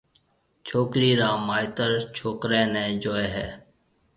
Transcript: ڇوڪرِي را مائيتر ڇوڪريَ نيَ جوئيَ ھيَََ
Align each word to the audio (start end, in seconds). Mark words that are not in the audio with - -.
ڇوڪرِي 0.67 1.11
را 1.19 1.29
مائيتر 1.47 1.91
ڇوڪريَ 2.15 2.61
نيَ 2.73 2.83
جوئيَ 3.03 3.27
ھيَََ 3.35 3.47